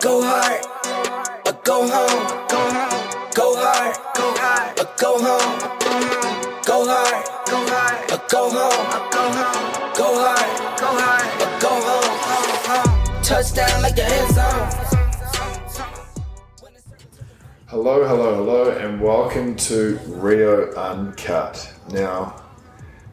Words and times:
Go 0.00 0.22
hard, 0.22 0.64
or 1.46 1.52
go 1.62 1.86
home. 1.86 2.48
Go 3.34 3.54
hard, 3.54 3.96
go 4.14 4.34
hard, 4.34 4.80
or 4.80 4.88
go 4.96 5.18
home. 5.18 5.60
Go 6.64 6.86
hard, 6.88 7.26
go 7.44 7.58
hard, 7.68 8.10
or 8.10 8.20
go 8.30 8.48
home. 8.48 9.10
Go 9.12 9.24
home. 9.30 9.92
Go 9.94 10.08
hard, 10.24 10.80
go 10.80 10.86
hard, 10.98 11.28
or 11.42 11.50
go 11.60 11.72
home. 11.84 13.22
Touchdown 13.22 13.82
like 13.82 13.94
the 13.94 14.04
end 14.06 14.32
zone. 14.32 14.68
Hello, 17.66 18.06
hello, 18.08 18.36
hello, 18.36 18.70
and 18.70 19.02
welcome 19.02 19.54
to 19.56 20.00
Rio 20.06 20.72
Uncut. 20.76 21.74
Now, 21.90 22.42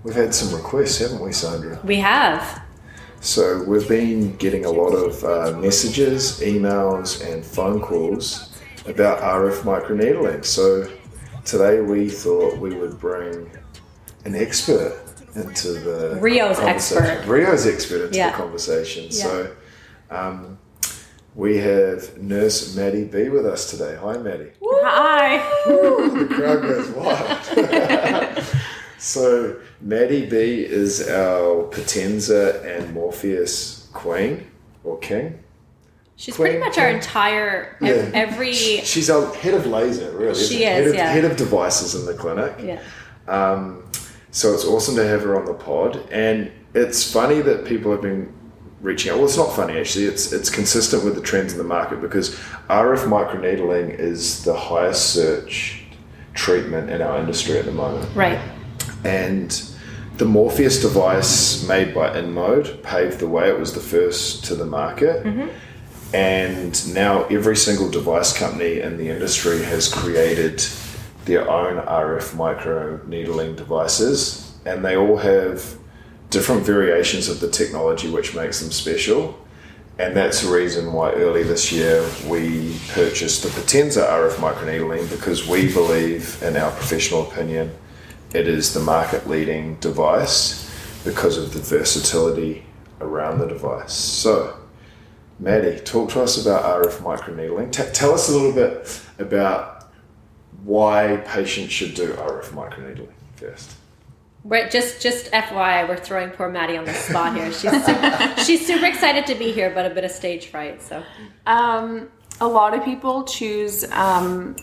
we've 0.04 0.16
had 0.16 0.34
some 0.34 0.56
requests, 0.56 1.00
haven't 1.00 1.20
we, 1.20 1.34
Sandra? 1.34 1.82
We 1.84 1.98
have. 1.98 2.62
So, 3.28 3.62
we've 3.64 3.89
been 3.89 4.38
getting 4.38 4.64
a 4.64 4.71
lot 4.71 4.93
of 4.93 5.21
uh, 5.25 5.60
messages, 5.60 6.39
emails, 6.39 7.21
and 7.30 7.43
phone 7.46 7.82
calls 7.82 8.57
about 8.86 9.19
RF 9.19 9.64
microneedling. 9.64 10.46
So, 10.46 10.89
today 11.43 11.82
we 11.82 12.10
thought 12.10 12.57
we 12.57 12.74
would 12.74 12.97
bring 13.02 13.52
an 14.24 14.33
expert 14.33 14.97
into 15.36 15.74
the 15.74 16.18
Rio's 16.21 16.57
conversation. 16.57 17.04
expert. 17.04 17.28
Rio's 17.28 17.68
expert 17.68 18.05
into 18.05 18.18
Yeah. 18.18 18.32
the 18.32 18.38
conversation. 18.38 19.07
Yeah. 19.10 19.24
So, 19.24 19.55
um, 20.10 20.57
we 21.36 21.57
have 21.57 22.18
Nurse 22.18 22.78
Maddie 22.78 23.04
B 23.04 23.28
with 23.28 23.46
us 23.46 23.69
today. 23.69 23.97
Hi, 24.02 24.18
Maddie. 24.18 24.52
Hi. 24.64 25.38
the 25.68 26.33
crowd 26.33 26.61
goes 26.61 26.89
wild. 26.91 27.39
so 29.07 29.56
Maddie 29.82 30.25
B 30.25 30.36
is 30.66 31.07
our 31.07 31.64
Potenza 31.71 32.64
and 32.66 32.94
Morpheus 32.94 33.88
queen 33.94 34.47
or 34.83 34.97
king. 35.00 35.39
She's 36.17 36.36
pretty 36.36 36.56
Queen, 36.58 36.66
much 36.67 36.78
our 36.78 36.86
queen. 36.86 36.95
entire 36.95 37.78
Yeah. 37.80 37.89
ev- 37.89 38.14
every. 38.16 38.52
She's 38.53 39.09
our 39.09 39.33
head 39.36 39.53
of 39.53 39.66
laser, 39.67 40.11
really. 40.17 40.33
She 40.44 40.63
it? 40.63 40.67
head 40.72 40.83
is, 40.83 40.91
of, 40.91 40.95
yeah. 40.97 41.11
Head 41.11 41.25
of 41.25 41.38
devices 41.38 41.94
in 41.95 42.05
the 42.05 42.13
clinic. 42.16 42.53
Yeah. 42.61 42.80
Um, 43.28 43.83
so 44.31 44.53
it's 44.53 44.66
awesome 44.66 44.95
to 44.95 45.08
have 45.08 45.22
her 45.22 45.35
on 45.39 45.45
the 45.45 45.53
pod, 45.53 46.02
and 46.11 46.52
it's 46.73 47.09
funny 47.11 47.41
that 47.41 47.66
people 47.66 47.91
have 47.91 48.02
been 48.02 48.33
reaching 48.81 49.11
out. 49.11 49.17
Well, 49.17 49.25
it's 49.28 49.38
not 49.38 49.55
funny 49.55 49.78
actually. 49.80 50.05
It's 50.05 50.33
it's 50.33 50.50
consistent 50.50 51.03
with 51.05 51.16
the 51.16 51.22
trends 51.22 51.52
in 51.53 51.58
the 51.59 51.63
market 51.63 52.02
because 52.02 52.35
RF 52.69 53.05
microneedling 53.05 53.97
is 53.97 54.44
the 54.44 54.55
highest 54.55 55.13
search 55.13 55.83
treatment 56.33 56.89
in 56.89 57.02
our 57.02 57.17
industry 57.19 57.58
at 57.58 57.66
the 57.66 57.72
moment, 57.72 58.08
Right. 58.16 58.39
And 59.03 59.63
the 60.17 60.25
Morpheus 60.25 60.81
device 60.81 61.67
made 61.67 61.93
by 61.93 62.09
InMode 62.09 62.81
paved 62.81 63.19
the 63.19 63.27
way. 63.27 63.49
It 63.49 63.59
was 63.59 63.73
the 63.73 63.79
first 63.79 64.45
to 64.45 64.55
the 64.55 64.66
market. 64.66 65.23
Mm-hmm. 65.23 65.49
And 66.16 66.94
now 66.94 67.25
every 67.25 67.55
single 67.55 67.89
device 67.89 68.38
company 68.38 68.79
in 68.79 68.97
the 68.97 69.09
industry 69.09 69.61
has 69.63 69.94
created 69.94 70.63
their 71.25 71.49
own 71.49 71.85
RF 71.85 72.35
micro 72.35 73.02
needling 73.05 73.55
devices, 73.55 74.53
and 74.66 74.83
they 74.83 74.95
all 74.95 75.17
have 75.17 75.77
different 76.29 76.63
variations 76.63 77.29
of 77.29 77.39
the 77.39 77.49
technology 77.49 78.09
which 78.09 78.33
makes 78.35 78.61
them 78.61 78.72
special. 78.72 79.38
And 79.99 80.16
that's 80.16 80.41
the 80.41 80.53
reason 80.53 80.94
why 80.94 81.11
early 81.11 81.44
this 81.44 81.72
year 81.72 82.07
we 82.27 82.77
purchased 82.89 83.44
the 83.44 83.49
Potenza 83.49 84.07
RF 84.07 84.35
microneedling 84.35 85.09
because 85.09 85.47
we 85.47 85.73
believe, 85.73 86.41
in 86.44 86.55
our 86.55 86.72
professional 86.72 87.29
opinion, 87.29 87.72
it 88.33 88.47
is 88.47 88.73
the 88.73 88.80
market 88.80 89.28
leading 89.28 89.75
device 89.75 90.70
because 91.03 91.38
of 91.38 91.53
the 91.53 91.59
versatility 91.59 92.64
around 93.02 93.39
the 93.39 93.47
device. 93.47 93.94
So, 93.94 94.58
Maddie, 95.39 95.80
talk 95.80 96.09
to 96.11 96.22
us 96.22 96.44
about 96.44 96.64
RF 96.84 96.97
microneedling. 97.02 97.72
T- 97.72 97.84
tell 97.94 98.14
us 98.14 98.30
a 98.30 98.31
little 98.34 98.52
bit 98.53 99.02
about 99.19 99.88
why 100.64 101.22
patients 101.25 101.72
should 101.72 101.94
do 101.94 102.14
RF 102.14 102.50
microneedling 102.50 103.11
first. 103.36 103.73
We're 104.44 104.69
just 104.69 105.01
just 105.01 105.31
FYI, 105.31 105.88
we're 105.90 105.97
throwing 105.97 106.30
poor 106.30 106.50
Maddie 106.50 106.78
on 106.78 106.85
the 106.85 106.94
spot 106.94 107.35
here. 107.35 107.51
She's 107.51 107.85
super, 107.85 108.34
she's 108.46 108.66
super 108.66 108.85
excited 108.85 109.25
to 109.28 109.35
be 109.35 109.51
here, 109.51 109.69
but 109.72 109.85
a 109.90 109.94
bit 109.94 110.03
of 110.06 110.12
stage 110.12 110.47
fright. 110.47 110.81
So 110.81 111.03
Um, 111.46 112.09
a 112.40 112.47
lot 112.47 112.74
of 112.74 112.84
people 112.85 113.24
choose 113.24 113.84
um, 113.91 114.56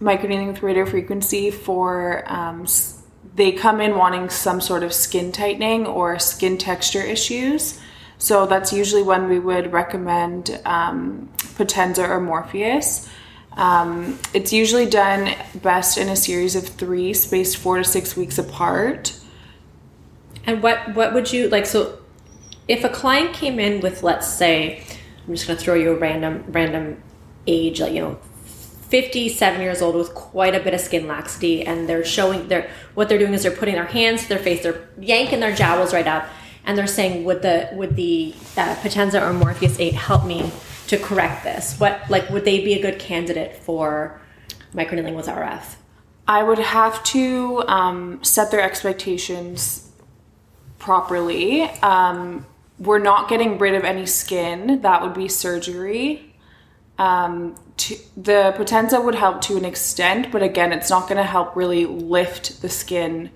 microneedling 0.00 0.48
with 0.48 0.62
radio 0.62 0.84
frequency 0.84 1.50
for 1.50 2.24
um, 2.26 2.62
s- 2.62 2.99
they 3.40 3.52
come 3.52 3.80
in 3.80 3.96
wanting 3.96 4.28
some 4.28 4.60
sort 4.60 4.82
of 4.82 4.92
skin 4.92 5.32
tightening 5.32 5.86
or 5.86 6.18
skin 6.18 6.58
texture 6.58 7.00
issues. 7.00 7.80
So 8.18 8.44
that's 8.44 8.70
usually 8.70 9.02
when 9.02 9.30
we 9.30 9.38
would 9.38 9.72
recommend 9.72 10.60
um, 10.66 11.30
Potenza 11.56 12.06
or 12.06 12.20
Morpheus. 12.20 13.08
Um, 13.52 14.18
it's 14.34 14.52
usually 14.52 14.84
done 14.84 15.34
best 15.54 15.96
in 15.96 16.10
a 16.10 16.16
series 16.16 16.54
of 16.54 16.68
three, 16.68 17.14
spaced 17.14 17.56
four 17.56 17.78
to 17.78 17.84
six 17.84 18.14
weeks 18.14 18.36
apart. 18.36 19.18
And 20.44 20.62
what 20.62 20.94
what 20.94 21.14
would 21.14 21.32
you 21.32 21.48
like? 21.48 21.64
So, 21.64 21.98
if 22.68 22.84
a 22.84 22.90
client 22.90 23.32
came 23.32 23.58
in 23.58 23.80
with, 23.80 24.02
let's 24.02 24.28
say, 24.28 24.84
I'm 25.26 25.34
just 25.34 25.46
going 25.46 25.58
to 25.58 25.64
throw 25.64 25.74
you 25.74 25.92
a 25.92 25.96
random 25.96 26.44
random 26.48 27.02
age, 27.46 27.80
like 27.80 27.94
you 27.94 28.02
know, 28.02 28.18
57 28.90 29.60
years 29.60 29.80
old 29.80 29.94
with 29.94 30.14
quite 30.14 30.54
a 30.54 30.60
bit 30.60 30.74
of 30.74 30.80
skin 30.80 31.06
laxity, 31.06 31.64
and 31.64 31.88
they're 31.88 32.04
showing 32.04 32.48
their 32.48 32.68
what 32.94 33.08
they're 33.08 33.18
doing 33.18 33.32
is 33.32 33.44
they're 33.44 33.52
putting 33.52 33.76
their 33.76 33.86
hands 33.86 34.22
to 34.22 34.28
their 34.28 34.38
face, 34.38 34.62
they're 34.62 34.88
yanking 34.98 35.40
their 35.40 35.54
jowls 35.54 35.94
right 35.94 36.06
up, 36.06 36.28
and 36.64 36.76
they're 36.76 36.88
saying, 36.88 37.24
would 37.24 37.42
the 37.42 37.70
would 37.72 37.94
the 37.96 38.34
uh, 38.56 38.74
Potenza 38.76 39.22
or 39.22 39.32
Morpheus 39.32 39.78
8 39.78 39.94
help 39.94 40.26
me 40.26 40.50
to 40.88 40.98
correct 40.98 41.44
this? 41.44 41.78
What 41.78 42.02
like 42.10 42.28
would 42.30 42.44
they 42.44 42.64
be 42.64 42.74
a 42.74 42.82
good 42.82 42.98
candidate 42.98 43.56
for 43.56 44.20
microneedling 44.74 45.14
with 45.14 45.26
RF? 45.26 45.76
I 46.26 46.42
would 46.42 46.58
have 46.58 47.02
to 47.04 47.64
um, 47.68 48.22
set 48.22 48.50
their 48.50 48.60
expectations 48.60 49.90
properly. 50.78 51.62
Um, 51.82 52.46
we're 52.78 52.98
not 52.98 53.28
getting 53.28 53.58
rid 53.58 53.74
of 53.74 53.84
any 53.84 54.06
skin. 54.06 54.80
That 54.82 55.02
would 55.02 55.14
be 55.14 55.28
surgery. 55.28 56.29
Um, 57.00 57.54
to, 57.78 57.96
the 58.14 58.54
Potenza 58.58 59.02
would 59.02 59.14
help 59.14 59.40
to 59.42 59.56
an 59.56 59.64
extent, 59.64 60.30
but 60.30 60.42
again, 60.42 60.70
it's 60.70 60.90
not 60.90 61.08
going 61.08 61.16
to 61.16 61.24
help 61.24 61.56
really 61.56 61.86
lift 61.86 62.60
the 62.60 62.68
skin 62.68 63.30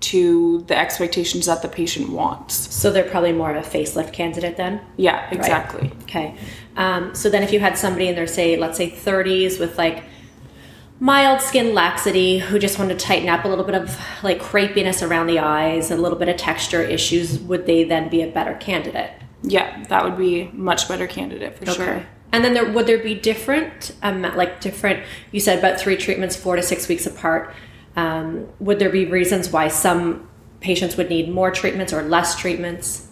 to 0.00 0.64
the 0.68 0.76
expectations 0.76 1.44
that 1.44 1.60
the 1.60 1.68
patient 1.68 2.08
wants. 2.08 2.54
So 2.74 2.90
they're 2.90 3.04
probably 3.04 3.32
more 3.32 3.54
of 3.54 3.62
a 3.62 3.68
facelift 3.68 4.14
candidate 4.14 4.56
then. 4.56 4.80
Yeah, 4.96 5.28
exactly. 5.30 5.92
Okay. 6.04 6.34
Um, 6.78 7.14
so 7.14 7.28
then 7.28 7.42
if 7.42 7.52
you 7.52 7.60
had 7.60 7.76
somebody 7.76 8.08
in 8.08 8.14
their, 8.14 8.26
say, 8.26 8.56
let's 8.56 8.78
say 8.78 8.90
30s 8.90 9.60
with 9.60 9.76
like 9.76 10.02
mild 10.98 11.42
skin 11.42 11.74
laxity 11.74 12.38
who 12.38 12.58
just 12.58 12.78
wanted 12.78 12.98
to 12.98 13.04
tighten 13.04 13.28
up 13.28 13.44
a 13.44 13.48
little 13.48 13.64
bit 13.64 13.74
of 13.74 14.00
like 14.22 14.40
crepiness 14.40 15.06
around 15.06 15.26
the 15.26 15.40
eyes, 15.40 15.90
a 15.90 15.96
little 15.96 16.18
bit 16.18 16.30
of 16.30 16.38
texture 16.38 16.82
issues, 16.82 17.38
would 17.38 17.66
they 17.66 17.84
then 17.84 18.08
be 18.08 18.22
a 18.22 18.26
better 18.26 18.54
candidate? 18.54 19.10
Yeah, 19.42 19.84
that 19.90 20.04
would 20.04 20.16
be 20.16 20.50
much 20.54 20.88
better 20.88 21.06
candidate 21.06 21.58
for 21.58 21.66
sure. 21.66 22.06
And 22.32 22.44
then 22.44 22.54
there 22.54 22.70
would 22.70 22.86
there 22.86 22.98
be 22.98 23.14
different, 23.14 23.94
um, 24.02 24.22
like 24.22 24.60
different? 24.60 25.04
You 25.32 25.40
said 25.40 25.58
about 25.58 25.80
three 25.80 25.96
treatments, 25.96 26.36
four 26.36 26.56
to 26.56 26.62
six 26.62 26.88
weeks 26.88 27.06
apart. 27.06 27.54
Um, 27.96 28.48
would 28.60 28.78
there 28.78 28.90
be 28.90 29.06
reasons 29.06 29.50
why 29.50 29.68
some 29.68 30.28
patients 30.60 30.96
would 30.96 31.08
need 31.08 31.28
more 31.28 31.50
treatments 31.50 31.92
or 31.92 32.02
less 32.02 32.36
treatments? 32.36 33.08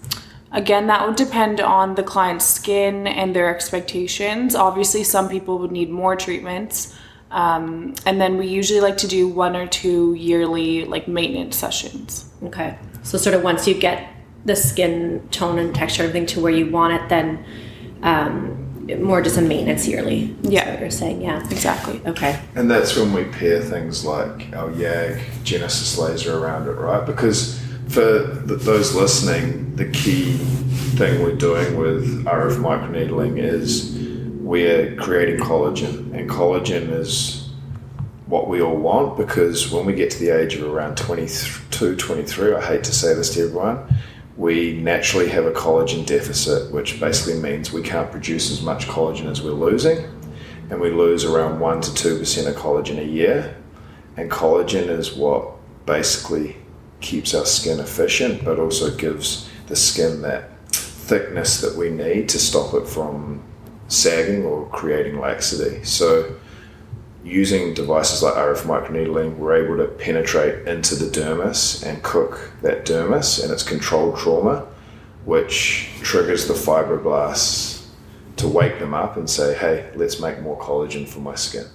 Again, 0.53 0.87
that 0.87 1.07
would 1.07 1.17
depend 1.17 1.61
on 1.61 1.95
the 1.95 2.03
client's 2.03 2.45
skin 2.45 3.07
and 3.07 3.35
their 3.35 3.55
expectations. 3.55 4.55
Obviously, 4.55 5.05
some 5.05 5.29
people 5.29 5.59
would 5.59 5.73
need 5.73 5.91
more 5.91 6.17
treatments. 6.17 6.97
Um, 7.31 7.95
and 8.07 8.21
then 8.21 8.39
we 8.39 8.47
usually 8.47 8.81
like 8.81 8.97
to 8.99 9.09
do 9.09 9.29
one 9.29 9.55
or 9.55 9.67
two 9.67 10.15
yearly 10.15 10.85
like 10.87 11.09
maintenance 11.09 11.57
sessions. 11.57 12.31
Okay. 12.45 12.79
So 13.03 13.19
sort 13.19 13.37
of 13.37 13.43
once 13.43 13.67
you 13.67 13.75
get 13.75 14.09
the 14.47 14.57
skin 14.57 15.29
tone 15.31 15.59
and 15.59 15.75
texture 15.75 16.05
everything 16.05 16.27
to 16.27 16.41
where 16.41 16.53
you 16.53 16.71
want 16.71 16.95
it, 16.95 17.09
then 17.11 17.45
um, 18.03 18.68
more 18.97 19.21
just 19.21 19.37
a 19.37 19.43
maintenance 19.43 19.87
yearly. 19.87 20.35
Yeah. 20.43 20.71
what 20.71 20.81
you're 20.81 20.91
saying. 20.91 21.23
Yeah. 21.23 21.45
Exactly. 21.51 22.01
Okay. 22.07 22.41
And 22.55 22.71
that's 22.71 22.97
when 22.97 23.13
we 23.13 23.25
pair 23.25 23.61
things 23.61 24.05
like 24.05 24.53
our 24.55 24.71
YAG 24.71 25.21
Genesis 25.45 25.99
laser 25.99 26.39
around 26.39 26.69
it, 26.69 26.73
right? 26.73 27.05
Because 27.05 27.61
for 27.89 28.43
th- 28.47 28.61
those 28.61 28.95
listening, 28.95 29.77
the 29.77 29.91
key 29.91 30.37
thing 30.97 31.23
we're 31.23 31.35
doing 31.37 31.77
with 31.77 32.25
RF 32.25 32.57
microneedling 32.57 33.39
is 33.39 33.97
we're 34.41 34.97
creating 34.97 35.39
collagen, 35.39 36.15
and 36.15 36.29
collagen 36.29 36.91
is 36.91 37.51
what 38.27 38.49
we 38.49 38.61
all 38.61 38.77
want 38.77 39.17
because 39.17 39.71
when 39.71 39.87
we 39.87 39.95
get 39.95 40.11
to 40.11 40.19
the 40.19 40.29
age 40.31 40.55
of 40.55 40.63
around 40.63 40.97
22, 40.97 41.97
23, 41.97 42.55
I 42.55 42.61
hate 42.65 42.85
to 42.85 42.93
say 42.93 43.15
this 43.15 43.35
to 43.35 43.45
everyone, 43.45 43.79
we 44.39 44.73
naturally 44.75 45.29
have 45.29 45.45
a 45.45 45.51
collagen 45.51 46.07
deficit, 46.07 46.73
which 46.73 47.01
basically 47.01 47.39
means 47.41 47.73
we 47.73 47.83
can't 47.83 48.11
produce 48.11 48.51
as 48.53 48.63
much 48.63 48.87
collagen 48.87 49.27
as 49.27 49.43
we're 49.43 49.51
losing 49.51 49.99
and 50.71 50.81
we 50.81 50.91
lose 50.91 51.25
around 51.25 51.59
1 51.59 51.81
to 51.81 51.91
2% 51.91 52.47
of 52.47 52.55
collagen 52.55 52.99
a 52.99 53.05
year. 53.05 53.57
And 54.17 54.31
collagen 54.31 54.89
is 54.89 55.15
what 55.15 55.55
basically 55.87 56.57
keeps 57.01 57.35
our 57.35 57.47
skin 57.47 57.81
efficient, 57.81 58.45
but 58.45 58.59
also 58.59 58.95
gives 58.97 59.49
the 59.67 59.77
skin 59.77 60.23
that 60.23 60.51
thickness 60.69 61.61
that 61.61 61.77
we 61.77 61.91
need 61.91 62.29
to 62.29 62.39
stop 62.39 62.75
it 62.75 62.87
from 62.87 63.43
sagging 63.89 64.45
or 64.45 64.69
creating 64.69 65.19
laxity. 65.19 65.83
So, 65.85 66.37
using 67.29 67.75
devices 67.75 68.23
like 68.23 68.35
RF 68.35 68.63
microneedling, 68.63 69.37
we're 69.37 69.65
able 69.65 69.77
to 69.77 69.93
penetrate 69.93 70.67
into 70.67 70.95
the 70.95 71.05
dermis 71.05 71.85
and 71.85 72.03
cook 72.03 72.53
that 72.63 72.87
dermis 72.87 73.43
and 73.43 73.53
its 73.53 73.63
controlled 73.63 74.17
trauma, 74.19 74.67
which 75.25 75.91
triggers 76.03 76.49
the 76.49 76.55
fibroblasts 76.55 77.87
to 78.37 78.49
wake 78.49 78.79
them 78.79 78.95
up 78.95 79.17
and 79.17 79.29
say, 79.29 79.55
hey, 79.55 79.91
let's 79.95 80.21
make 80.21 80.41
more 80.41 80.59
collagen 80.59 81.07
for 81.07 81.21
my 81.21 81.35
skin. 81.35 81.67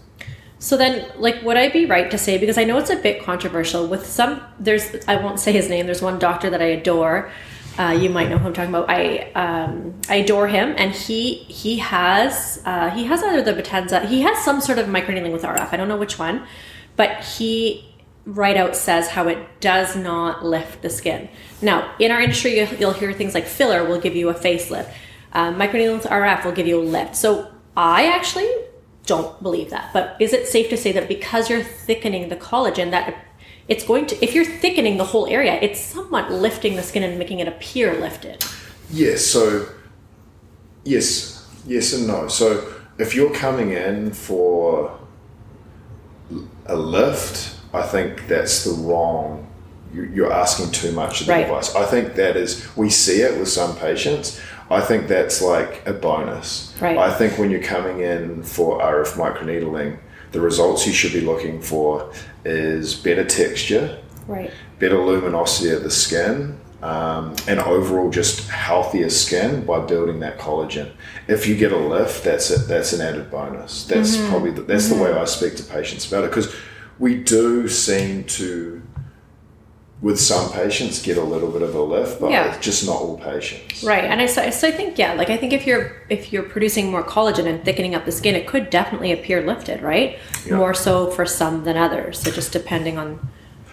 So 0.59 0.77
then, 0.77 1.11
like, 1.17 1.43
would 1.43 1.57
I 1.57 1.69
be 1.69 1.85
right 1.85 2.09
to 2.09 2.17
say 2.17 2.37
because 2.37 2.57
I 2.57 2.63
know 2.63 2.77
it's 2.77 2.89
a 2.89 2.95
bit 2.95 3.21
controversial 3.21 3.85
with 3.85 4.05
some? 4.05 4.41
There's 4.59 4.95
I 5.09 5.17
won't 5.17 5.39
say 5.41 5.51
his 5.51 5.69
name. 5.69 5.85
There's 5.85 6.01
one 6.01 6.19
doctor 6.19 6.49
that 6.49 6.61
I 6.61 6.67
adore. 6.67 7.29
Uh, 7.77 7.97
you 7.99 8.09
might 8.09 8.29
know 8.29 8.37
who 8.37 8.47
I'm 8.47 8.53
talking 8.53 8.69
about. 8.69 8.89
I 8.89 9.31
um, 9.31 9.99
I 10.07 10.15
adore 10.15 10.47
him, 10.47 10.75
and 10.77 10.91
he 10.91 11.35
he 11.35 11.79
has 11.79 12.61
uh, 12.65 12.91
he 12.91 13.05
has 13.05 13.23
either 13.23 13.41
the 13.41 13.59
Potenza. 13.59 14.05
He 14.05 14.21
has 14.21 14.37
some 14.43 14.61
sort 14.61 14.77
of 14.77 14.87
microneedling 14.87 15.31
with 15.31 15.43
RF. 15.43 15.69
I 15.71 15.77
don't 15.77 15.87
know 15.87 15.97
which 15.97 16.19
one, 16.19 16.45
but 16.95 17.23
he 17.23 17.89
right 18.25 18.55
out 18.55 18.75
says 18.75 19.09
how 19.09 19.27
it 19.27 19.37
does 19.59 19.95
not 19.95 20.45
lift 20.45 20.81
the 20.81 20.89
skin. 20.89 21.29
Now, 21.61 21.93
in 21.99 22.11
our 22.11 22.21
industry, 22.21 22.57
you'll, 22.57 22.73
you'll 22.75 22.93
hear 22.93 23.11
things 23.11 23.33
like 23.33 23.45
filler 23.45 23.83
will 23.85 23.99
give 23.99 24.15
you 24.15 24.29
a 24.29 24.33
facelift. 24.33 24.91
Uh, 25.33 25.51
microneedling 25.51 25.97
with 25.97 26.05
RF 26.05 26.45
will 26.45 26.51
give 26.51 26.67
you 26.67 26.79
a 26.79 26.83
lift. 26.83 27.15
So 27.15 27.51
I 27.75 28.07
actually 28.07 28.49
don't 29.05 29.41
believe 29.43 29.71
that. 29.71 29.91
But 29.91 30.15
is 30.19 30.31
it 30.31 30.47
safe 30.47 30.69
to 30.69 30.77
say 30.77 30.91
that 30.93 31.07
because 31.07 31.49
you're 31.49 31.63
thickening 31.63 32.29
the 32.29 32.35
collagen, 32.35 32.91
that 32.91 33.25
it's 33.67 33.83
going 33.85 34.05
to, 34.07 34.23
if 34.23 34.33
you're 34.35 34.45
thickening 34.45 34.97
the 34.97 35.05
whole 35.05 35.27
area, 35.27 35.57
it's 35.61 35.79
somewhat 35.79 36.31
lifting 36.31 36.75
the 36.75 36.83
skin 36.83 37.03
and 37.03 37.17
making 37.17 37.39
it 37.39 37.47
appear 37.47 37.93
lifted? 37.99 38.43
Yes. 38.91 39.25
So, 39.25 39.67
yes, 40.83 41.47
yes, 41.65 41.93
and 41.93 42.07
no. 42.07 42.27
So, 42.27 42.73
if 42.97 43.15
you're 43.15 43.33
coming 43.33 43.71
in 43.71 44.11
for 44.13 44.97
a 46.65 46.75
lift, 46.75 47.55
I 47.73 47.81
think 47.83 48.27
that's 48.27 48.63
the 48.63 48.71
wrong. 48.71 49.47
you- 49.93 50.09
You're 50.13 50.33
asking 50.33 50.71
too 50.71 50.91
much 50.91 51.21
of 51.21 51.27
the 51.27 51.33
Right. 51.33 51.45
device. 51.45 51.75
I 51.75 51.85
think 51.85 52.15
that 52.15 52.35
is. 52.35 52.65
We 52.75 52.89
see 52.89 53.21
it 53.21 53.37
with 53.37 53.47
some 53.47 53.75
patients. 53.75 54.39
I 54.71 54.81
think 54.81 55.07
that's 55.07 55.39
like 55.39 55.83
a 55.85 55.93
bonus. 55.93 56.73
Right. 56.81 56.97
I 56.97 57.13
think 57.13 57.37
when 57.37 57.51
you're 57.51 57.61
coming 57.61 57.99
in 57.99 58.41
for 58.41 58.81
RF 58.81 59.13
microneedling, 59.17 59.97
the 60.33 60.41
results 60.41 60.85
you 60.85 60.91
should 60.91 61.13
be 61.13 61.21
looking 61.21 61.61
for 61.61 62.11
is 62.43 62.93
better 62.95 63.23
texture, 63.23 63.99
Right. 64.27 64.51
better 64.79 64.97
luminosity 64.97 65.69
of 65.69 65.83
the 65.83 65.91
skin, 65.91 66.57
um, 66.81 67.35
and 67.47 67.59
overall 67.61 68.09
just 68.09 68.49
healthier 68.49 69.09
skin 69.09 69.63
by 69.65 69.79
building 69.79 70.19
that 70.19 70.37
collagen. 70.39 70.89
If 71.27 71.47
you 71.47 71.55
get 71.55 71.71
a 71.71 71.77
lift, 71.77 72.23
that's 72.25 72.49
it. 72.51 72.67
That's 72.67 72.91
an 72.93 72.99
added 73.01 73.31
bonus. 73.31 73.85
That's 73.85 74.17
probably 74.27 74.51
the, 74.51 74.63
that's 74.63 74.89
the 74.89 74.95
way 75.01 75.13
I 75.13 75.23
speak 75.25 75.55
to 75.57 75.63
patients 75.63 76.05
about 76.11 76.25
it 76.25 76.31
because 76.31 76.53
we 76.99 77.15
do 77.23 77.67
seem 77.69 78.23
to, 78.25 78.81
with 80.03 80.19
some 80.19 80.51
patients, 80.51 81.01
get 81.01 81.17
a 81.17 81.23
little 81.23 81.49
bit 81.49 81.61
of 81.61 81.73
a 81.73 81.81
lift, 81.81 82.19
but 82.19 82.29
Yeah. 82.29 82.55
just 82.59 82.85
not 82.85 82.97
all 82.97 83.17
patients. 83.17 83.83
Right, 83.83 84.03
and 84.03 84.21
I 84.21 84.25
so, 84.25 84.49
so 84.51 84.67
I 84.67 84.71
think 84.71 84.99
yeah, 84.99 85.13
like 85.13 85.29
I 85.29 85.37
think 85.37 85.53
if 85.53 85.65
you're 85.65 85.93
if 86.09 86.33
you're 86.33 86.43
producing 86.43 86.91
more 86.91 87.03
collagen 87.03 87.45
and 87.47 87.63
thickening 87.63 87.95
up 87.95 88.03
the 88.05 88.11
skin, 88.11 88.35
it 88.35 88.45
could 88.45 88.69
definitely 88.69 89.13
appear 89.13 89.41
lifted, 89.41 89.81
right? 89.81 90.19
Yeah. 90.45 90.57
More 90.57 90.73
so 90.73 91.09
for 91.09 91.25
some 91.25 91.63
than 91.63 91.77
others. 91.77 92.19
So 92.19 92.31
just 92.31 92.51
depending 92.51 92.97
on 92.97 93.19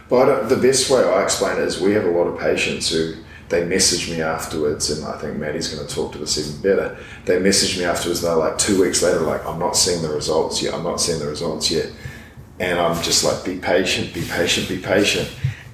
But 0.09 0.49
the 0.49 0.56
best 0.56 0.88
way 0.88 1.03
I 1.03 1.23
explain 1.25 1.56
it 1.59 1.65
is 1.65 1.81
we 1.81 1.93
have 1.94 2.05
a 2.05 2.11
lot 2.11 2.27
of 2.29 2.38
patients 2.38 2.91
who 2.91 3.15
they 3.49 3.65
message 3.65 4.09
me 4.09 4.23
afterwards, 4.23 4.88
and 4.91 5.05
I 5.05 5.19
think 5.19 5.37
Maddie's 5.37 5.75
going 5.75 5.85
to 5.87 5.93
talk 5.93 6.12
to 6.12 6.19
this 6.19 6.38
even 6.38 6.62
better. 6.62 6.97
They 7.25 7.41
message 7.41 7.76
me 7.76 7.85
afterwards, 7.85 8.23
and 8.23 8.29
they're 8.31 8.37
like 8.37 8.56
two 8.59 8.81
weeks 8.81 9.03
later, 9.03 9.21
like, 9.21 9.44
I'm 9.44 9.59
not 9.59 9.76
seeing 9.76 10.03
the 10.03 10.09
results 10.09 10.62
yet, 10.62 10.75
I'm 10.75 10.85
not 10.85 11.00
seeing 11.00 11.19
the 11.19 11.26
results 11.26 11.69
yet. 11.73 11.88
And 12.61 12.79
I'm 12.79 13.03
just 13.03 13.25
like, 13.25 13.44
be 13.44 13.56
patient, 13.59 14.15
be 14.15 14.23
patient, 14.23 14.69
be 14.69 14.79
patient. 14.79 15.29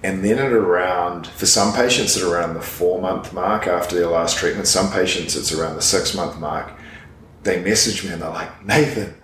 And 0.07 0.25
then 0.25 0.39
at 0.39 0.53
around, 0.53 1.27
for 1.27 1.47
some 1.47 1.73
patients, 1.73 2.17
at 2.17 2.23
around 2.23 2.55
the 2.55 2.61
four 2.61 3.03
month 3.03 3.33
mark 3.33 3.67
after 3.67 3.97
their 3.97 4.07
last 4.07 4.39
treatment, 4.39 4.69
some 4.69 4.89
patients 4.93 5.35
it's 5.35 5.51
around 5.51 5.75
the 5.75 5.83
six 5.83 6.15
month 6.15 6.39
mark, 6.39 6.73
they 7.43 7.61
message 7.61 8.05
me 8.05 8.13
and 8.13 8.23
they're 8.23 8.31
like, 8.31 8.65
Nathan, 8.65 9.17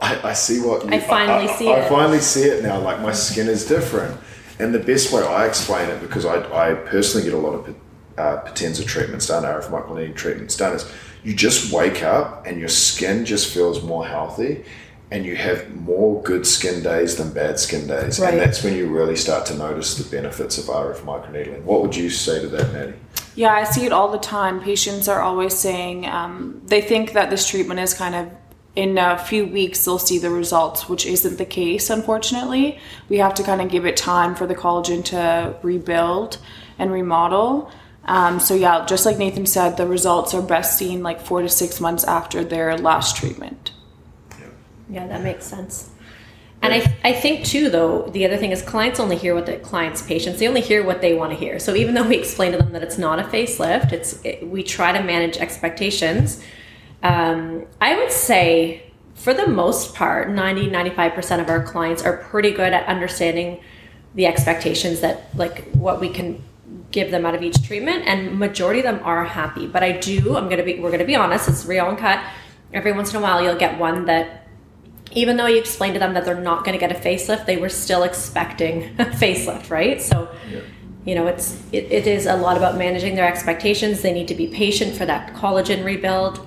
I, 0.00 0.30
I 0.30 0.32
see 0.32 0.60
what 0.60 0.84
you, 0.84 0.90
I 0.90 0.98
finally 0.98 1.46
see 1.46 1.68
I 1.68 1.84
it." 1.84 1.88
finally 1.88 2.18
see 2.18 2.42
it 2.42 2.64
now. 2.64 2.80
Like 2.80 3.00
my 3.00 3.12
skin 3.12 3.46
is 3.46 3.64
different. 3.64 4.20
And 4.58 4.74
the 4.74 4.80
best 4.80 5.12
way 5.12 5.22
I 5.22 5.46
explain 5.46 5.88
it, 5.88 6.00
because 6.00 6.24
I, 6.24 6.38
I 6.52 6.74
personally 6.74 7.24
get 7.24 7.34
a 7.34 7.38
lot 7.38 7.54
of 7.54 7.68
uh, 8.18 8.42
Potenza 8.44 8.84
treatments 8.84 9.28
done, 9.28 9.44
RF 9.44 9.70
microneedling 9.70 10.16
treatments 10.16 10.56
done, 10.56 10.74
is 10.74 10.92
you 11.22 11.32
just 11.32 11.72
wake 11.72 12.02
up 12.02 12.44
and 12.44 12.58
your 12.58 12.68
skin 12.68 13.24
just 13.24 13.54
feels 13.54 13.84
more 13.84 14.04
healthy 14.04 14.64
and 15.12 15.26
you 15.26 15.36
have 15.36 15.68
more 15.76 16.22
good 16.22 16.46
skin 16.46 16.82
days 16.82 17.16
than 17.16 17.30
bad 17.34 17.60
skin 17.60 17.86
days. 17.86 18.18
Right. 18.18 18.32
And 18.32 18.40
that's 18.40 18.64
when 18.64 18.74
you 18.74 18.88
really 18.88 19.14
start 19.14 19.44
to 19.46 19.54
notice 19.54 19.96
the 19.96 20.08
benefits 20.10 20.56
of 20.56 20.64
RF 20.64 21.00
microneedling. 21.00 21.64
What 21.64 21.82
would 21.82 21.94
you 21.94 22.08
say 22.08 22.40
to 22.40 22.48
that, 22.48 22.72
Maddie? 22.72 22.94
Yeah, 23.34 23.52
I 23.52 23.64
see 23.64 23.84
it 23.84 23.92
all 23.92 24.10
the 24.10 24.18
time. 24.18 24.62
Patients 24.62 25.08
are 25.08 25.20
always 25.20 25.52
saying 25.52 26.06
um, 26.06 26.62
they 26.64 26.80
think 26.80 27.12
that 27.12 27.28
this 27.28 27.46
treatment 27.46 27.78
is 27.78 27.92
kind 27.92 28.14
of 28.14 28.30
in 28.74 28.96
a 28.96 29.18
few 29.18 29.44
weeks 29.46 29.84
they'll 29.84 29.98
see 29.98 30.18
the 30.18 30.30
results, 30.30 30.88
which 30.88 31.04
isn't 31.04 31.36
the 31.36 31.44
case, 31.44 31.90
unfortunately. 31.90 32.78
We 33.10 33.18
have 33.18 33.34
to 33.34 33.42
kind 33.42 33.60
of 33.60 33.68
give 33.68 33.84
it 33.84 33.98
time 33.98 34.34
for 34.34 34.46
the 34.46 34.54
collagen 34.54 35.04
to 35.06 35.56
rebuild 35.62 36.38
and 36.78 36.90
remodel. 36.90 37.70
Um, 38.06 38.40
so, 38.40 38.54
yeah, 38.54 38.86
just 38.86 39.04
like 39.04 39.18
Nathan 39.18 39.44
said, 39.44 39.76
the 39.76 39.86
results 39.86 40.32
are 40.32 40.40
best 40.40 40.78
seen 40.78 41.02
like 41.02 41.20
four 41.20 41.42
to 41.42 41.50
six 41.50 41.80
months 41.82 42.02
after 42.04 42.42
their 42.42 42.78
last 42.78 43.14
treatment. 43.14 43.72
Yeah, 44.92 45.06
that 45.06 45.22
makes 45.22 45.46
sense. 45.46 45.90
And 46.60 46.72
I, 46.72 46.96
I 47.02 47.12
think 47.12 47.44
too, 47.44 47.70
though, 47.70 48.02
the 48.10 48.24
other 48.24 48.36
thing 48.36 48.52
is 48.52 48.62
clients 48.62 49.00
only 49.00 49.16
hear 49.16 49.34
what 49.34 49.46
the 49.46 49.56
clients' 49.56 50.02
patients 50.02 50.38
they 50.38 50.46
only 50.46 50.60
hear 50.60 50.84
what 50.84 51.00
they 51.00 51.14
want 51.14 51.32
to 51.32 51.36
hear. 51.38 51.58
So 51.58 51.74
even 51.74 51.94
though 51.94 52.06
we 52.06 52.16
explain 52.16 52.52
to 52.52 52.58
them 52.58 52.72
that 52.72 52.82
it's 52.82 52.98
not 52.98 53.18
a 53.18 53.24
facelift, 53.24 53.92
it's 53.92 54.22
it, 54.24 54.46
we 54.46 54.62
try 54.62 54.92
to 54.92 55.02
manage 55.02 55.38
expectations. 55.38 56.44
Um, 57.02 57.66
I 57.80 57.96
would 57.96 58.12
say, 58.12 58.92
for 59.14 59.34
the 59.34 59.48
most 59.48 59.94
part, 59.94 60.30
90 60.30 60.68
95 60.70 61.14
percent 61.14 61.42
of 61.42 61.48
our 61.48 61.64
clients 61.64 62.02
are 62.04 62.18
pretty 62.18 62.52
good 62.52 62.72
at 62.72 62.86
understanding 62.86 63.60
the 64.14 64.26
expectations 64.26 65.00
that 65.00 65.34
like 65.34 65.68
what 65.72 66.00
we 66.00 66.10
can 66.10 66.44
give 66.92 67.10
them 67.10 67.26
out 67.26 67.34
of 67.34 67.42
each 67.42 67.66
treatment, 67.66 68.06
and 68.06 68.38
majority 68.38 68.80
of 68.80 68.84
them 68.84 69.00
are 69.02 69.24
happy. 69.24 69.66
But 69.66 69.82
I 69.82 69.92
do, 69.92 70.36
I'm 70.36 70.48
gonna 70.48 70.62
be, 70.62 70.78
we're 70.78 70.92
gonna 70.92 71.04
be 71.04 71.16
honest, 71.16 71.48
it's 71.48 71.64
Rio 71.64 71.88
Uncut. 71.88 72.22
Every 72.72 72.92
once 72.92 73.10
in 73.10 73.16
a 73.16 73.20
while, 73.20 73.42
you'll 73.42 73.56
get 73.56 73.78
one 73.78 74.04
that 74.04 74.41
even 75.14 75.36
though 75.36 75.46
you 75.46 75.58
explained 75.58 75.94
to 75.94 76.00
them 76.00 76.14
that 76.14 76.24
they're 76.24 76.40
not 76.40 76.64
going 76.64 76.78
to 76.78 76.78
get 76.78 76.90
a 76.90 76.98
facelift, 76.98 77.46
they 77.46 77.56
were 77.56 77.68
still 77.68 78.02
expecting 78.02 78.84
a 78.98 79.04
facelift, 79.04 79.70
right? 79.70 80.00
So, 80.00 80.28
you 81.04 81.14
know, 81.14 81.26
it's 81.26 81.60
it, 81.72 81.84
it 81.90 82.06
is 82.06 82.26
a 82.26 82.36
lot 82.36 82.56
about 82.56 82.76
managing 82.76 83.14
their 83.14 83.26
expectations. 83.26 84.02
They 84.02 84.12
need 84.12 84.28
to 84.28 84.34
be 84.34 84.48
patient 84.48 84.94
for 84.94 85.06
that 85.06 85.34
collagen 85.34 85.84
rebuild, 85.84 86.38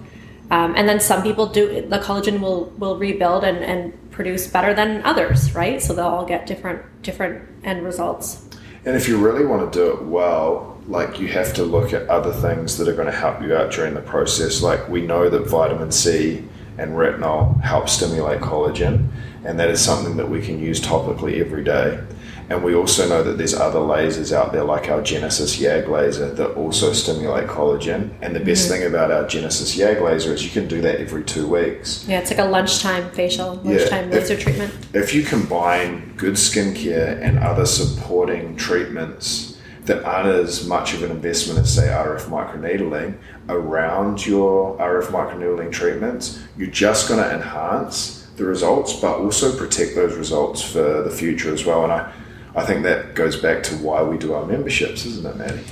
um, 0.51 0.75
and 0.75 0.88
then 0.88 1.00
some 1.00 1.24
people 1.24 1.48
do 1.48 1.88
the 1.88 2.00
collagen 2.00 2.39
will 2.39 2.65
will 2.77 2.98
rebuild 2.98 3.43
and, 3.43 3.57
and 3.57 4.12
produce 4.12 4.48
better 4.48 4.74
than 4.74 5.03
others, 5.03 5.53
right? 5.53 5.81
So 5.81 5.93
they'll 5.93 6.05
all 6.05 6.25
get 6.25 6.48
different 6.48 7.01
different 7.01 7.48
end 7.65 7.84
results. 7.84 8.48
And 8.86 8.95
if 8.95 9.07
you 9.07 9.17
really 9.17 9.45
want 9.45 9.72
to 9.72 9.79
do 9.79 9.91
it 9.93 10.03
well, 10.03 10.79
like 10.88 11.19
you 11.19 11.27
have 11.29 11.53
to 11.55 11.63
look 11.63 11.91
at 11.91 12.07
other 12.07 12.31
things 12.31 12.77
that 12.77 12.88
are 12.88 12.93
going 12.93 13.07
to 13.07 13.17
help 13.17 13.41
you 13.41 13.55
out 13.55 13.72
during 13.72 13.95
the 13.95 14.01
process. 14.01 14.62
Like 14.62 14.88
we 14.88 15.01
know 15.01 15.29
that 15.29 15.48
vitamin 15.48 15.91
C 15.91 16.43
and 16.77 16.91
retinol 16.91 17.60
help 17.62 17.89
stimulate 17.89 18.41
collagen, 18.41 19.10
and 19.44 19.60
that 19.60 19.70
is 19.70 19.82
something 19.82 20.17
that 20.17 20.29
we 20.29 20.41
can 20.41 20.60
use 20.60 20.82
topically 20.82 21.39
every 21.39 21.63
day. 21.63 22.00
And 22.48 22.63
we 22.63 22.75
also 22.75 23.10
know 23.10 23.24
that 23.24 23.39
there's 23.39 23.55
other 23.55 23.79
lasers 23.79 24.32
out 24.32 24.53
there, 24.53 24.63
like 24.63 24.88
our 24.88 25.01
Genesis 25.01 25.58
YAG 25.60 25.88
laser, 25.88 26.32
that 26.32 26.53
also 26.53 26.94
stimulate 26.94 27.48
collagen. 27.48 28.12
And 28.22 28.36
the 28.36 28.39
best 28.39 28.70
mm-hmm. 28.70 28.82
thing 28.82 28.88
about 28.88 29.10
our 29.10 29.25
Genesis 29.25 29.75
YAG 29.75 30.00
laser 30.00 30.32
is 30.32 30.46
you 30.46 30.51
can 30.51 30.67
do 30.67 30.79
that 30.82 31.00
every 31.00 31.24
two 31.24 31.48
weeks. 31.48 32.05
Yeah, 32.08 32.20
it's 32.20 32.29
like 32.29 32.39
a 32.39 32.46
lunchtime 32.46 33.10
facial, 33.12 33.55
lunchtime 33.55 34.12
if- 34.12 34.29
laser 34.29 34.38
treatment. 34.38 34.74
If 34.94 35.13
you 35.13 35.24
combine 35.24 36.13
good 36.17 36.36
skincare 36.36 37.20
and 37.20 37.39
other 37.39 37.65
supporting 37.65 38.55
treatments 38.55 39.54
that 39.86 40.04
aren't 40.04 40.27
as 40.27 40.68
much 40.68 40.94
of 40.94 41.04
an 41.04 41.12
investment 41.12 41.60
as, 41.60 41.74
say, 41.75 41.88
RF 41.88 42.24
microneedling 42.30 43.15
around 43.50 44.25
your 44.25 44.75
RF 44.77 45.08
microneedling 45.08 45.72
treatments, 45.72 46.39
you're 46.58 46.68
just 46.68 47.08
going 47.08 47.22
to 47.24 47.34
enhance 47.34 48.27
the 48.38 48.44
results, 48.44 48.94
but 49.00 49.18
also 49.20 49.56
protect 49.58 49.96
those 49.96 50.15
results 50.15 50.62
for 50.62 51.01
the 51.04 51.10
future 51.12 51.54
as 51.54 51.65
well. 51.65 51.84
And 51.84 51.94
I, 51.94 52.12
I 52.56 52.65
think 52.65 52.84
that 52.84 53.13
goes 53.15 53.36
back 53.36 53.63
to 53.63 53.75
why 53.75 54.01
we 54.04 54.18
do 54.18 54.34
our 54.34 54.46
memberships, 54.46 55.06
isn't 55.06 55.25
it, 55.25 55.36
Maddie? 55.38 55.63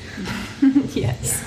Yes. 0.93 1.43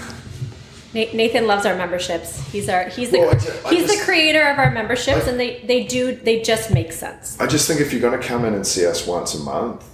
Nathan 0.94 1.46
loves 1.46 1.66
our 1.66 1.76
memberships. 1.76 2.40
He's 2.50 2.70
our 2.70 2.88
he's 2.88 3.10
the 3.10 3.18
Well, 3.18 3.34
he's 3.70 3.86
just- 3.86 3.98
the 3.98 4.04
creator 4.04 4.42
of 4.48 4.58
our 4.58 4.70
memberships, 4.70 5.26
I- 5.26 5.30
and 5.30 5.38
they 5.40 5.60
they 5.66 5.84
do 5.84 6.14
they 6.14 6.40
just 6.40 6.70
make 6.70 6.90
sense. 6.92 7.38
I 7.38 7.46
just 7.46 7.68
think 7.68 7.80
if 7.80 7.92
you're 7.92 8.00
going 8.00 8.18
to 8.18 8.26
come 8.26 8.44
in 8.46 8.54
and 8.54 8.66
see 8.66 8.86
us 8.86 9.06
once 9.06 9.34
a 9.34 9.38
month, 9.40 9.84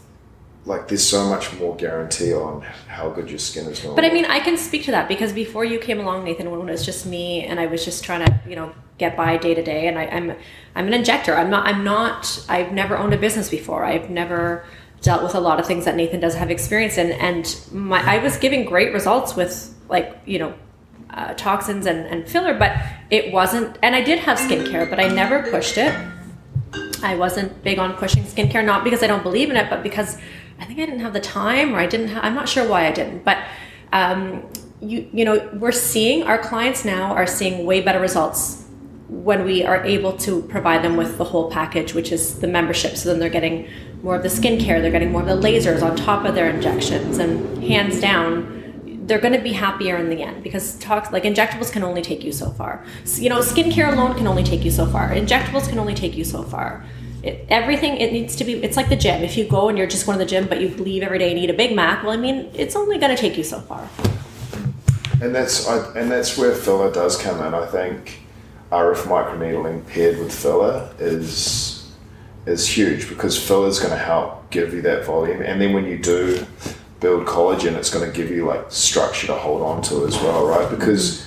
like 0.64 0.88
there's 0.88 1.06
so 1.06 1.28
much 1.28 1.52
more 1.58 1.74
guarantee 1.76 2.32
on 2.32 2.62
how 2.86 3.10
good 3.10 3.28
your 3.28 3.38
skin 3.38 3.66
is 3.66 3.80
going. 3.80 3.96
But 3.96 4.04
I 4.04 4.10
mean, 4.10 4.24
I 4.26 4.38
can 4.38 4.56
speak 4.56 4.84
to 4.84 4.92
that 4.92 5.08
because 5.08 5.32
before 5.32 5.64
you 5.64 5.78
came 5.78 5.98
along, 5.98 6.24
Nathan, 6.24 6.50
when 6.50 6.68
it 6.68 6.72
was 6.72 6.84
just 6.84 7.04
me 7.04 7.44
and 7.44 7.58
I 7.58 7.66
was 7.66 7.84
just 7.84 8.04
trying 8.04 8.24
to, 8.24 8.40
you 8.48 8.54
know, 8.54 8.72
get 8.98 9.16
by 9.16 9.36
day 9.36 9.54
to 9.54 9.62
day, 9.62 9.88
and 9.88 9.98
I, 9.98 10.06
I'm, 10.06 10.30
I'm 10.76 10.86
an 10.86 10.94
injector. 10.94 11.34
I'm 11.36 11.50
not. 11.50 11.66
I'm 11.66 11.82
not. 11.82 12.44
I've 12.48 12.72
never 12.72 12.96
owned 12.96 13.12
a 13.12 13.16
business 13.16 13.48
before. 13.48 13.84
I've 13.84 14.08
never 14.08 14.64
dealt 15.00 15.24
with 15.24 15.34
a 15.34 15.40
lot 15.40 15.58
of 15.58 15.66
things 15.66 15.84
that 15.84 15.96
Nathan 15.96 16.20
does 16.20 16.36
have 16.36 16.50
experience 16.50 16.96
in, 16.96 17.10
and 17.12 17.56
my, 17.72 18.00
I 18.00 18.18
was 18.18 18.36
giving 18.36 18.64
great 18.64 18.92
results 18.92 19.34
with 19.34 19.74
like, 19.88 20.16
you 20.24 20.38
know, 20.38 20.54
uh, 21.10 21.34
toxins 21.34 21.86
and, 21.86 22.06
and 22.06 22.28
filler, 22.28 22.56
but 22.56 22.76
it 23.10 23.32
wasn't. 23.32 23.76
And 23.82 23.96
I 23.96 24.02
did 24.02 24.20
have 24.20 24.38
skincare, 24.38 24.88
but 24.88 25.00
I 25.00 25.08
never 25.08 25.50
pushed 25.50 25.76
it. 25.76 25.92
I 27.02 27.16
wasn't 27.16 27.64
big 27.64 27.80
on 27.80 27.94
pushing 27.94 28.22
skincare, 28.22 28.64
not 28.64 28.84
because 28.84 29.02
I 29.02 29.08
don't 29.08 29.24
believe 29.24 29.50
in 29.50 29.56
it, 29.56 29.68
but 29.68 29.82
because 29.82 30.18
I 30.62 30.64
think 30.64 30.78
I 30.78 30.86
didn't 30.86 31.00
have 31.00 31.12
the 31.12 31.20
time, 31.20 31.74
or 31.74 31.80
I 31.80 31.86
didn't. 31.86 32.08
Ha- 32.08 32.20
I'm 32.22 32.34
not 32.34 32.48
sure 32.48 32.66
why 32.66 32.86
I 32.86 32.92
didn't, 32.92 33.24
but 33.24 33.38
um, 33.92 34.46
you 34.80 35.08
you 35.12 35.24
know, 35.24 35.50
we're 35.54 35.72
seeing 35.72 36.22
our 36.22 36.38
clients 36.38 36.84
now 36.84 37.12
are 37.14 37.26
seeing 37.26 37.66
way 37.66 37.80
better 37.80 37.98
results 37.98 38.64
when 39.08 39.44
we 39.44 39.64
are 39.64 39.84
able 39.84 40.16
to 40.18 40.42
provide 40.42 40.82
them 40.84 40.96
with 40.96 41.18
the 41.18 41.24
whole 41.24 41.50
package, 41.50 41.94
which 41.94 42.12
is 42.12 42.38
the 42.38 42.46
membership. 42.46 42.96
So 42.96 43.08
then 43.08 43.18
they're 43.18 43.28
getting 43.28 43.68
more 44.04 44.14
of 44.14 44.22
the 44.22 44.28
skincare, 44.28 44.80
they're 44.80 44.92
getting 44.92 45.10
more 45.10 45.22
of 45.22 45.28
the 45.28 45.48
lasers 45.48 45.82
on 45.82 45.96
top 45.96 46.24
of 46.24 46.36
their 46.36 46.48
injections, 46.48 47.18
and 47.18 47.62
hands 47.64 48.00
down 48.00 48.60
they're 49.04 49.18
going 49.18 49.34
to 49.34 49.40
be 49.40 49.52
happier 49.52 49.96
in 49.96 50.08
the 50.08 50.22
end 50.22 50.44
because 50.44 50.78
talks 50.78 51.10
like 51.10 51.24
injectables 51.24 51.72
can 51.72 51.82
only 51.82 52.02
take 52.02 52.22
you 52.22 52.30
so 52.30 52.50
far. 52.50 52.84
So, 53.02 53.20
you 53.20 53.28
know, 53.28 53.40
skincare 53.40 53.92
alone 53.92 54.16
can 54.16 54.28
only 54.28 54.44
take 54.44 54.64
you 54.64 54.70
so 54.70 54.86
far. 54.86 55.10
Injectables 55.10 55.68
can 55.68 55.80
only 55.80 55.94
take 55.94 56.16
you 56.16 56.22
so 56.22 56.44
far. 56.44 56.84
It, 57.22 57.46
everything 57.48 57.96
it 57.98 58.12
needs 58.12 58.34
to 58.36 58.44
be. 58.44 58.54
It's 58.54 58.76
like 58.76 58.88
the 58.88 58.96
gym. 58.96 59.22
If 59.22 59.36
you 59.36 59.44
go 59.44 59.68
and 59.68 59.78
you're 59.78 59.86
just 59.86 60.06
going 60.06 60.18
to 60.18 60.24
the 60.24 60.28
gym, 60.28 60.48
but 60.48 60.60
you 60.60 60.68
leave 60.70 61.02
every 61.02 61.18
day 61.18 61.30
and 61.30 61.38
eat 61.38 61.50
a 61.50 61.54
Big 61.54 61.74
Mac, 61.74 62.02
well, 62.02 62.12
I 62.12 62.16
mean, 62.16 62.50
it's 62.54 62.74
only 62.74 62.98
going 62.98 63.14
to 63.14 63.20
take 63.20 63.36
you 63.36 63.44
so 63.44 63.60
far. 63.60 63.88
And 65.20 65.32
that's 65.32 65.68
I, 65.68 65.78
and 65.94 66.10
that's 66.10 66.36
where 66.36 66.52
filler 66.52 66.92
does 66.92 67.16
come 67.16 67.44
in. 67.46 67.54
I 67.54 67.66
think 67.66 68.22
RF 68.72 69.04
microneedling 69.04 69.86
paired 69.86 70.18
with 70.18 70.34
filler 70.34 70.92
is 70.98 71.92
is 72.44 72.66
huge 72.66 73.08
because 73.08 73.40
filler 73.40 73.68
is 73.68 73.78
going 73.78 73.92
to 73.92 73.98
help 73.98 74.50
give 74.50 74.74
you 74.74 74.82
that 74.82 75.04
volume. 75.04 75.42
And 75.42 75.60
then 75.60 75.72
when 75.74 75.84
you 75.84 75.98
do 75.98 76.44
build 76.98 77.26
collagen, 77.26 77.74
it's 77.74 77.90
going 77.90 78.10
to 78.10 78.16
give 78.16 78.30
you 78.30 78.46
like 78.46 78.72
structure 78.72 79.28
to 79.28 79.34
hold 79.34 79.62
on 79.62 79.82
to 79.82 80.06
as 80.06 80.16
well, 80.16 80.46
right? 80.46 80.68
Because 80.68 81.24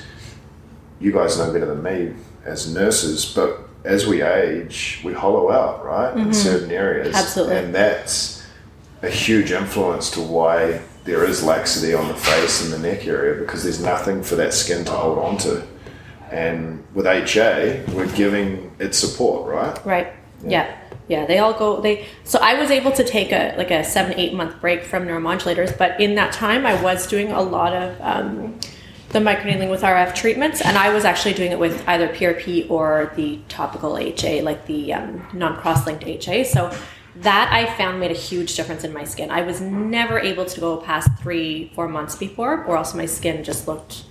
you 1.00 1.14
guys 1.14 1.38
know 1.38 1.54
better 1.54 1.66
than 1.66 1.84
me 1.84 2.14
as 2.46 2.74
nurses, 2.74 3.26
but 3.26 3.65
as 3.86 4.08
we 4.08 4.22
age, 4.24 5.00
we 5.04 5.14
hollow 5.14 5.52
out, 5.52 5.86
right, 5.86 6.18
in 6.18 6.34
certain 6.34 6.72
areas. 6.72 7.16
Absolutely. 7.16 7.56
And 7.56 7.74
that's 7.74 8.44
a 9.04 9.10
huge 9.10 9.52
influence 9.52 10.10
to 10.12 10.22
why 10.22 10.82
there 11.04 11.24
is 11.24 11.44
laxity 11.44 11.94
on 11.94 12.08
the 12.08 12.16
face 12.16 12.64
and 12.64 12.74
the 12.74 12.80
neck 12.80 13.06
area 13.06 13.40
because 13.40 13.64
there's 13.64 13.82
nothing 13.82 14.24
for 14.24 14.36
that 14.36 14.54
skin 14.54 14.84
to 14.86 14.92
hold 14.92 15.20
on 15.20 15.38
to. 15.38 15.66
And 16.32 16.84
with 16.96 17.06
HA, 17.06 17.86
we're 17.94 18.12
giving 18.16 18.76
it 18.80 18.96
support, 18.96 19.48
right? 19.48 19.86
Right. 19.86 20.14
Yeah. 20.44 20.76
yeah. 21.08 21.28
They 21.28 21.38
all 21.38 21.54
go. 21.54 21.80
They. 21.80 22.08
So 22.24 22.40
I 22.42 22.60
was 22.60 22.72
able 22.72 22.92
to 22.94 23.04
take 23.04 23.32
a 23.32 23.54
like 23.56 23.70
a 23.70 23.84
seven 23.84 24.18
eight 24.18 24.34
month 24.34 24.60
break 24.60 24.84
from 24.84 25.06
neuromodulators, 25.06 25.78
but 25.78 26.02
in 26.02 26.16
that 26.16 26.34
time 26.34 26.66
I 26.66 26.82
was 26.82 27.06
doing 27.06 27.32
a 27.32 27.42
lot 27.42 27.74
of 27.74 28.02
um, 28.02 28.60
the 29.16 29.22
microneedling 29.22 29.70
with 29.70 29.82
RF 29.82 30.14
treatments, 30.14 30.60
and 30.60 30.78
I 30.78 30.94
was 30.94 31.06
actually 31.06 31.36
doing 31.36 31.54
it 31.54 31.58
with 31.58 31.88
either 31.88 32.10
PRP 32.10 32.70
or 32.70 33.14
the 33.16 33.40
topical 33.48 33.98
HA, 33.98 34.42
like 34.42 34.66
the 34.66 34.94
um, 34.94 35.26
non 35.32 35.56
cross 35.56 35.88
linked 35.88 36.06
HA. 36.06 36.44
So 36.44 36.70
that 37.22 37.50
I 37.54 37.74
found 37.78 38.02
made 38.02 38.12
a 38.12 38.20
huge 38.30 38.58
difference 38.58 38.84
in 38.84 38.92
my 38.92 39.06
skin. 39.06 39.32
I 39.32 39.42
was 39.44 39.62
never 39.62 40.20
able 40.20 40.44
to 40.44 40.60
go 40.60 40.76
past 40.76 41.10
three 41.22 41.72
four 41.76 41.88
months 41.88 42.18
before, 42.18 42.66
or 42.66 42.76
else 42.76 42.94
my 42.94 43.06
skin 43.06 43.42
just 43.42 43.70
looked 43.70 44.04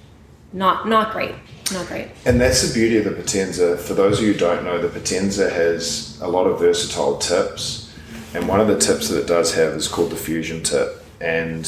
not 0.54 0.88
not 0.88 1.12
great, 1.12 1.34
not 1.70 1.86
great. 1.86 2.08
And 2.24 2.40
that's 2.40 2.66
the 2.66 2.72
beauty 2.72 2.96
of 2.96 3.04
the 3.04 3.10
Potenza. 3.10 3.78
For 3.78 3.92
those 3.92 4.20
of 4.20 4.24
you 4.24 4.32
who 4.32 4.38
don't 4.38 4.64
know, 4.64 4.80
the 4.80 4.88
Potenza 4.88 5.52
has 5.52 6.18
a 6.22 6.28
lot 6.28 6.46
of 6.46 6.58
versatile 6.58 7.18
tips. 7.18 7.94
And 8.32 8.48
one 8.48 8.58
of 8.58 8.68
the 8.68 8.78
tips 8.78 9.10
that 9.10 9.20
it 9.20 9.26
does 9.26 9.54
have 9.54 9.74
is 9.74 9.86
called 9.86 10.10
the 10.10 10.16
fusion 10.16 10.62
tip. 10.62 11.04
And 11.20 11.66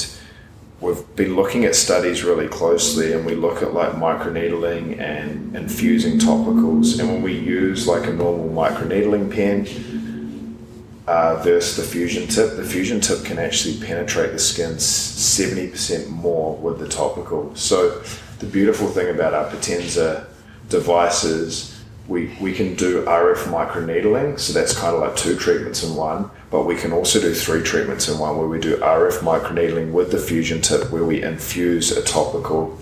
we've 0.81 1.17
been 1.17 1.35
looking 1.35 1.65
at 1.65 1.75
studies 1.75 2.23
really 2.23 2.49
closely 2.49 3.13
and 3.13 3.25
we 3.25 3.35
look 3.35 3.63
at 3.63 3.73
like 3.73 3.93
microneedling 3.93 4.99
and 5.01 5.57
infusing 5.57 6.19
topicals. 6.19 6.99
And 7.01 7.09
when 7.09 7.23
we 7.23 7.33
use 7.33 7.87
like 7.89 8.07
a 8.07 8.13
normal 8.13 8.49
microneedling 8.49 9.33
pen 9.33 10.59
uh, 11.07 11.43
versus 11.43 11.77
the 11.77 11.83
fusion 11.83 12.27
tip, 12.29 12.57
the 12.57 12.65
fusion 12.65 13.01
tip 13.01 13.25
can 13.25 13.39
actually 13.39 13.79
penetrate 13.81 14.33
the 14.33 14.39
skin 14.39 14.73
70% 14.73 16.09
more 16.09 16.57
with 16.57 16.79
the 16.79 16.89
topical. 16.89 17.55
So 17.55 18.03
the 18.39 18.47
beautiful 18.47 18.89
thing 18.89 19.15
about 19.15 19.33
our 19.33 19.51
Potenza 19.51 20.27
devices, 20.69 21.76
we, 22.09 22.37
we 22.41 22.53
can 22.53 22.75
do 22.75 23.05
RF 23.05 23.45
microneedling, 23.45 24.39
so 24.39 24.53
that's 24.53 24.77
kind 24.77 24.95
of 24.95 25.01
like 25.01 25.17
two 25.17 25.37
treatments 25.37 25.83
in 25.83 25.95
one, 25.97 26.31
but 26.51 26.65
we 26.65 26.77
can 26.77 26.93
also 26.93 27.21
do 27.21 27.35
three 27.35 27.63
treatments 27.63 28.09
in 28.09 28.19
one 28.19 28.39
where 28.39 28.47
we 28.47 28.61
do 28.61 28.77
RF 28.77 29.19
microneedling 29.19 29.93
with 29.93 30.13
the 30.13 30.19
fusion 30.19 30.61
tip 30.61 30.91
where 30.93 31.05
we 31.05 31.23
infuse 31.23 31.91
a 31.91 32.03
topical, 32.03 32.79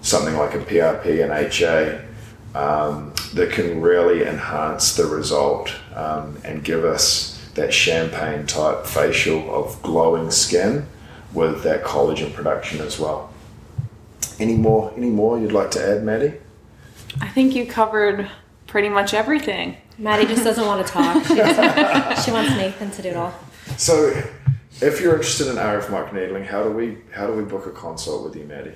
something 0.00 0.36
like 0.36 0.54
a 0.54 0.58
PRP 0.58 1.22
and 1.22 1.32
HA, 1.32 2.04
um, 2.58 3.12
that 3.34 3.52
can 3.52 3.80
really 3.80 4.26
enhance 4.26 4.96
the 4.96 5.06
result 5.06 5.72
um, 5.94 6.36
and 6.44 6.64
give 6.64 6.84
us 6.84 7.34
that 7.54 7.72
champagne 7.72 8.46
type 8.46 8.84
facial 8.84 9.54
of 9.54 9.80
glowing 9.82 10.30
skin 10.30 10.86
with 11.32 11.62
that 11.62 11.84
collagen 11.84 12.32
production 12.32 12.80
as 12.80 12.98
well. 12.98 13.32
Any 14.38 14.54
more? 14.54 14.92
Any 14.96 15.10
more 15.10 15.38
you'd 15.38 15.52
like 15.52 15.70
to 15.72 15.86
add, 15.86 16.02
Maddie? 16.02 16.34
I 17.20 17.28
think 17.28 17.54
you 17.54 17.66
covered 17.66 18.30
pretty 18.76 18.90
much 18.90 19.14
everything. 19.14 19.74
Maddie 19.96 20.26
just 20.26 20.44
doesn't 20.44 20.66
want 20.66 20.86
to 20.86 20.92
talk. 20.92 21.24
She, 21.24 21.34
she 21.34 22.30
wants 22.30 22.50
Nathan 22.58 22.90
to 22.90 23.00
do 23.00 23.08
it 23.08 23.16
all. 23.16 23.32
So, 23.78 24.22
if 24.82 25.00
you're 25.00 25.14
interested 25.14 25.46
in 25.46 25.56
RF 25.56 25.86
microneedling, 25.86 26.44
how 26.44 26.62
do 26.62 26.70
we 26.70 26.98
how 27.10 27.26
do 27.26 27.32
we 27.32 27.42
book 27.42 27.64
a 27.64 27.70
consult 27.70 28.22
with 28.22 28.36
you, 28.36 28.44
Maddie? 28.44 28.74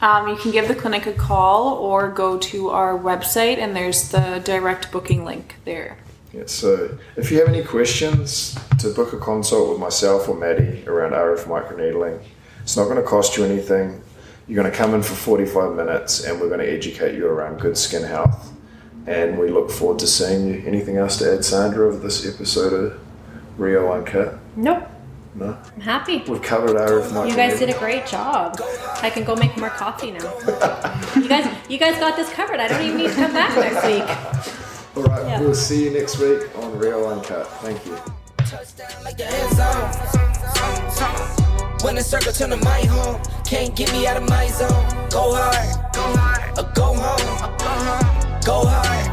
Um, 0.00 0.26
you 0.26 0.34
can 0.34 0.50
give 0.50 0.66
the 0.66 0.74
clinic 0.74 1.06
a 1.06 1.12
call 1.12 1.74
or 1.74 2.10
go 2.10 2.38
to 2.38 2.70
our 2.70 2.98
website, 2.98 3.58
and 3.58 3.76
there's 3.76 4.08
the 4.08 4.42
direct 4.44 4.90
booking 4.90 5.24
link 5.24 5.54
there. 5.64 5.96
Yeah, 6.32 6.46
so 6.46 6.98
if 7.14 7.30
you 7.30 7.38
have 7.38 7.46
any 7.48 7.62
questions 7.62 8.58
to 8.80 8.92
book 8.92 9.12
a 9.12 9.18
consult 9.18 9.70
with 9.70 9.78
myself 9.78 10.28
or 10.28 10.34
Maddie 10.34 10.82
around 10.88 11.12
RF 11.12 11.44
microneedling, 11.44 12.20
it's 12.62 12.76
not 12.76 12.86
going 12.86 12.96
to 12.96 13.04
cost 13.04 13.36
you 13.36 13.44
anything. 13.44 14.02
You're 14.48 14.60
going 14.60 14.72
to 14.72 14.76
come 14.76 14.92
in 14.92 15.02
for 15.02 15.14
45 15.14 15.76
minutes 15.76 16.24
and 16.24 16.40
we're 16.40 16.48
going 16.48 16.66
to 16.66 16.68
educate 16.68 17.14
you 17.14 17.28
around 17.28 17.60
good 17.60 17.78
skin 17.78 18.02
health. 18.02 18.54
And 19.06 19.38
we 19.38 19.48
look 19.48 19.70
forward 19.70 19.98
to 20.00 20.06
seeing 20.06 20.48
you. 20.48 20.62
Anything 20.66 20.96
else 20.96 21.16
to 21.18 21.32
add, 21.32 21.44
Sandra, 21.44 21.86
of 21.86 22.02
this 22.02 22.26
episode 22.26 22.72
of 22.72 23.00
Rio 23.58 23.92
Uncut? 23.92 24.38
Nope. 24.56 24.82
No? 25.34 25.56
I'm 25.74 25.80
happy. 25.80 26.24
We've 26.26 26.40
covered 26.42 26.76
our. 26.76 27.00
microneedling. 27.02 27.28
You 27.30 27.36
guys 27.36 27.58
did 27.58 27.68
a 27.70 27.78
great 27.78 28.06
job. 28.06 28.58
I 29.02 29.10
can 29.10 29.22
go 29.24 29.36
make 29.36 29.54
more 29.58 29.68
coffee 29.68 30.10
now. 30.10 30.32
You 31.14 31.28
guys, 31.28 31.46
you 31.68 31.78
guys 31.78 31.98
got 31.98 32.16
this 32.16 32.32
covered. 32.32 32.58
I 32.58 32.68
don't 32.68 32.82
even 32.82 32.96
need 32.96 33.08
to 33.10 33.14
come 33.14 33.32
back 33.34 33.54
next 33.54 33.84
week. 33.86 34.02
All 34.96 35.02
right, 35.04 35.26
Yeah. 35.26 35.40
we'll 35.40 35.54
see 35.54 35.84
you 35.84 35.90
next 35.90 36.18
week 36.18 36.48
on 36.58 36.78
Rio 36.78 37.06
Uncut. 37.08 37.46
Thank 37.60 37.84
you. 37.86 37.96
Touchdown 38.38 39.04
like 39.04 39.18
the 39.18 39.26
end 39.26 39.56
zone. 39.56 39.90
When 41.84 41.94
the 41.96 42.02
circle 42.02 42.32
turn 42.32 42.50
to 42.50 42.56
my 42.64 42.80
home, 42.86 43.20
can't 43.44 43.76
get 43.76 43.92
me 43.92 44.06
out 44.06 44.16
of 44.16 44.26
my 44.28 44.46
zone. 44.48 44.70
Go 45.10 45.34
hard, 45.34 45.92
go 45.92 46.00
hard, 46.16 46.58
or 46.58 46.72
go 46.74 46.94
home. 46.94 48.15
Go 48.46 48.64
hard, 48.64 49.05